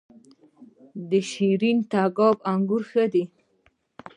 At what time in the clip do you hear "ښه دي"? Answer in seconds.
2.89-3.23